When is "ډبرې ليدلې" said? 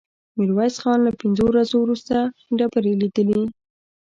2.57-3.41